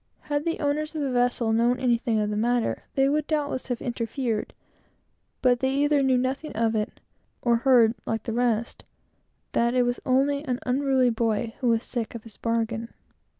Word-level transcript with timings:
Had 0.21 0.45
the 0.45 0.59
owners 0.59 0.95
of 0.95 1.03
the 1.03 1.11
vessel 1.11 1.53
known 1.53 1.79
anything 1.79 2.19
of 2.19 2.31
the 2.31 2.35
matter, 2.35 2.85
they 2.95 3.07
would 3.07 3.29
have 3.29 3.69
interfered 3.81 4.49
at 4.49 4.55
once; 4.57 5.37
but 5.43 5.59
they 5.59 5.69
either 5.75 6.01
knew 6.01 6.17
nothing 6.17 6.51
of 6.53 6.73
it, 6.75 6.99
or 7.43 7.57
heard, 7.57 7.93
like 8.07 8.23
the 8.23 8.33
rest, 8.33 8.83
that 9.51 9.75
it 9.75 9.83
was 9.83 9.99
only 10.03 10.43
an 10.45 10.57
unruly 10.65 11.11
boy 11.11 11.53
who 11.59 11.67
was 11.67 11.83
sick 11.83 12.15
of 12.15 12.23
his 12.23 12.35
bargain. 12.37 12.91